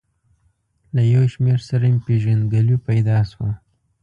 [0.95, 3.51] له یو شمېر سره مې پېژندګلوي پیدا شوه.